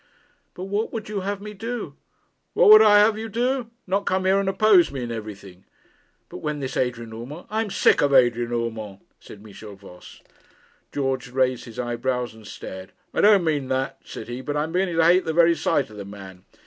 'But 0.55 0.63
what 0.63 0.91
would 0.91 1.09
you 1.09 1.19
have 1.19 1.37
had 1.37 1.41
me 1.43 1.53
do?' 1.53 1.95
'What 2.55 2.69
would 2.71 2.81
I 2.81 2.97
have 2.97 3.13
had 3.13 3.21
you 3.21 3.29
do? 3.29 3.69
Not 3.85 4.07
come 4.07 4.25
here 4.25 4.39
and 4.39 4.49
oppose 4.49 4.89
me 4.91 5.03
in 5.03 5.11
everything.' 5.11 5.63
'But 6.27 6.39
when 6.39 6.59
this 6.59 6.75
Adrian 6.75 7.13
Urmand' 7.13 7.45
'I 7.51 7.61
am 7.61 7.69
sick 7.69 8.01
of 8.01 8.11
Adrian 8.11 8.51
Urmand,' 8.51 9.01
said 9.19 9.43
Michel 9.43 9.75
Voss. 9.75 10.23
George 10.91 11.29
raised 11.29 11.65
his 11.65 11.77
eyebrows 11.77 12.33
and 12.33 12.47
stared. 12.47 12.93
'I 13.13 13.21
don't 13.21 13.43
mean 13.43 13.67
that,' 13.67 13.99
said 14.03 14.27
he; 14.27 14.41
'but 14.41 14.57
I 14.57 14.63
am 14.63 14.71
beginning 14.71 14.97
to 14.97 15.03
hate 15.05 15.25
the 15.25 15.33
very 15.33 15.53
sight 15.53 15.91
of 15.91 15.97
the 15.97 16.03
man. 16.05 16.45